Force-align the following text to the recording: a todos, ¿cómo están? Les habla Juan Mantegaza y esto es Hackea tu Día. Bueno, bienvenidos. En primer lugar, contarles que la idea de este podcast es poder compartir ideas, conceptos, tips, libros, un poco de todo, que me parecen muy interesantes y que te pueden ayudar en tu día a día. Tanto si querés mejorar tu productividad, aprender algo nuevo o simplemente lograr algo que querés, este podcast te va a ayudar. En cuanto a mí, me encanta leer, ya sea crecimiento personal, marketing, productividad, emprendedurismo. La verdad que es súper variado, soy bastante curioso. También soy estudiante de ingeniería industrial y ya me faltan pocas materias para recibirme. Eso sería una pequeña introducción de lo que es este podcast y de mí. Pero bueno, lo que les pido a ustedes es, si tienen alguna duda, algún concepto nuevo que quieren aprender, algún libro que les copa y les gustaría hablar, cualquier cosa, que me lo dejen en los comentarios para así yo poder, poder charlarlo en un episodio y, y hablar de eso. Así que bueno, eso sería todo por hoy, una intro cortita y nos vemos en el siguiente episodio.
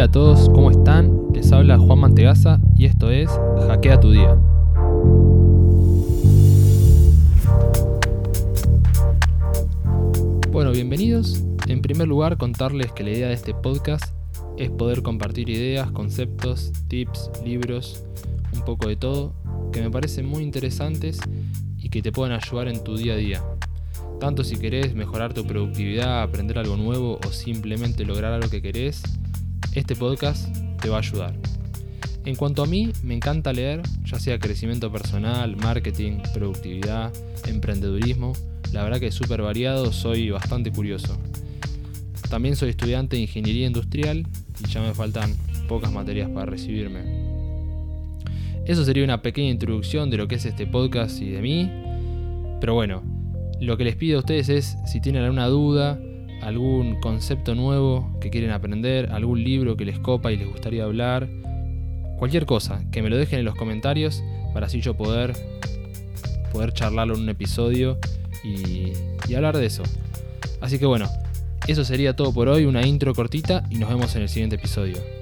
a 0.00 0.10
todos, 0.10 0.48
¿cómo 0.54 0.70
están? 0.70 1.14
Les 1.34 1.52
habla 1.52 1.76
Juan 1.76 1.98
Mantegaza 1.98 2.58
y 2.74 2.86
esto 2.86 3.10
es 3.10 3.28
Hackea 3.68 4.00
tu 4.00 4.10
Día. 4.10 4.34
Bueno, 10.50 10.70
bienvenidos. 10.72 11.44
En 11.66 11.82
primer 11.82 12.08
lugar, 12.08 12.38
contarles 12.38 12.92
que 12.92 13.04
la 13.04 13.10
idea 13.10 13.28
de 13.28 13.34
este 13.34 13.52
podcast 13.52 14.14
es 14.56 14.70
poder 14.70 15.02
compartir 15.02 15.50
ideas, 15.50 15.90
conceptos, 15.90 16.72
tips, 16.88 17.30
libros, 17.44 18.02
un 18.54 18.62
poco 18.62 18.88
de 18.88 18.96
todo, 18.96 19.34
que 19.70 19.82
me 19.82 19.90
parecen 19.90 20.24
muy 20.24 20.42
interesantes 20.42 21.20
y 21.76 21.90
que 21.90 22.00
te 22.00 22.10
pueden 22.10 22.32
ayudar 22.32 22.68
en 22.68 22.82
tu 22.82 22.96
día 22.96 23.12
a 23.12 23.16
día. 23.16 23.44
Tanto 24.18 24.44
si 24.44 24.56
querés 24.56 24.94
mejorar 24.94 25.34
tu 25.34 25.44
productividad, 25.44 26.22
aprender 26.22 26.58
algo 26.58 26.78
nuevo 26.78 27.20
o 27.26 27.32
simplemente 27.32 28.06
lograr 28.06 28.32
algo 28.32 28.48
que 28.48 28.62
querés, 28.62 29.02
este 29.74 29.94
podcast 29.94 30.54
te 30.80 30.88
va 30.88 30.96
a 30.96 31.00
ayudar. 31.00 31.34
En 32.24 32.36
cuanto 32.36 32.62
a 32.62 32.66
mí, 32.66 32.92
me 33.02 33.14
encanta 33.14 33.52
leer, 33.52 33.82
ya 34.04 34.18
sea 34.18 34.38
crecimiento 34.38 34.90
personal, 34.92 35.56
marketing, 35.56 36.18
productividad, 36.34 37.12
emprendedurismo. 37.46 38.32
La 38.72 38.82
verdad 38.82 39.00
que 39.00 39.06
es 39.06 39.14
súper 39.14 39.42
variado, 39.42 39.92
soy 39.92 40.30
bastante 40.30 40.70
curioso. 40.70 41.16
También 42.28 42.56
soy 42.56 42.70
estudiante 42.70 43.16
de 43.16 43.22
ingeniería 43.22 43.66
industrial 43.66 44.26
y 44.64 44.68
ya 44.68 44.80
me 44.80 44.92
faltan 44.92 45.34
pocas 45.66 45.92
materias 45.92 46.28
para 46.30 46.46
recibirme. 46.46 47.30
Eso 48.66 48.84
sería 48.84 49.04
una 49.04 49.22
pequeña 49.22 49.50
introducción 49.50 50.10
de 50.10 50.16
lo 50.16 50.28
que 50.28 50.34
es 50.34 50.44
este 50.44 50.66
podcast 50.66 51.20
y 51.20 51.30
de 51.30 51.40
mí. 51.40 51.70
Pero 52.60 52.74
bueno, 52.74 53.02
lo 53.60 53.76
que 53.76 53.84
les 53.84 53.96
pido 53.96 54.18
a 54.18 54.20
ustedes 54.20 54.48
es, 54.48 54.76
si 54.86 55.00
tienen 55.00 55.22
alguna 55.22 55.46
duda, 55.46 55.98
algún 56.42 57.00
concepto 57.00 57.54
nuevo 57.54 58.16
que 58.20 58.30
quieren 58.30 58.50
aprender, 58.50 59.10
algún 59.12 59.42
libro 59.42 59.76
que 59.76 59.84
les 59.84 59.98
copa 59.98 60.32
y 60.32 60.36
les 60.36 60.48
gustaría 60.48 60.84
hablar, 60.84 61.28
cualquier 62.18 62.46
cosa, 62.46 62.82
que 62.90 63.02
me 63.02 63.10
lo 63.10 63.16
dejen 63.16 63.40
en 63.40 63.44
los 63.44 63.54
comentarios 63.54 64.22
para 64.52 64.66
así 64.66 64.80
yo 64.80 64.94
poder, 64.94 65.34
poder 66.52 66.72
charlarlo 66.72 67.14
en 67.14 67.22
un 67.22 67.28
episodio 67.28 67.98
y, 68.44 68.92
y 69.28 69.34
hablar 69.34 69.56
de 69.56 69.66
eso. 69.66 69.82
Así 70.60 70.78
que 70.78 70.86
bueno, 70.86 71.08
eso 71.66 71.84
sería 71.84 72.16
todo 72.16 72.32
por 72.32 72.48
hoy, 72.48 72.64
una 72.64 72.86
intro 72.86 73.14
cortita 73.14 73.64
y 73.70 73.78
nos 73.78 73.88
vemos 73.88 74.14
en 74.16 74.22
el 74.22 74.28
siguiente 74.28 74.56
episodio. 74.56 75.19